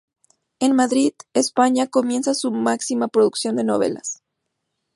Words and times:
En 0.59 0.73
Madrid, 0.75 1.13
España 1.35 1.85
comienza 1.85 2.33
su 2.33 2.49
máxima 2.51 3.07
producción 3.07 3.55
de 3.55 3.63
novelas. 3.65 4.23